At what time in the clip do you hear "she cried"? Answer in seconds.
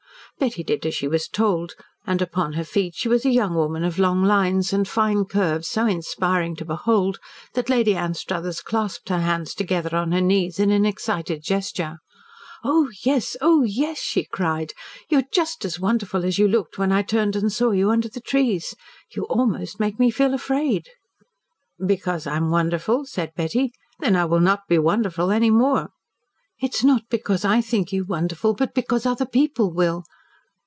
13.99-14.73